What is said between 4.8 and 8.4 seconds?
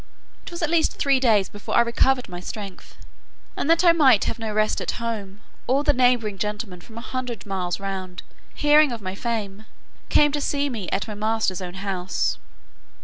at home, all the neighbouring gentlemen from a hundred miles round,